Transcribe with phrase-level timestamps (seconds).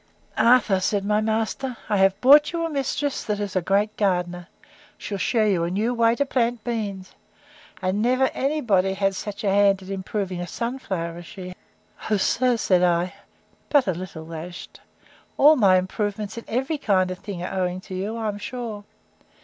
[0.39, 4.47] Arthur, said my master, I have brought you a mistress that is a great gardener.
[4.97, 7.13] She'll shew you a new way to plant beans:
[7.83, 12.17] And never any body had such a hand at improving a sun flower as she!—O
[12.17, 13.13] sir, sir, said I,
[13.69, 14.81] (but yet a little dashed,)
[15.37, 18.83] all my improvements in every kind of thing are owing to you, I am sure!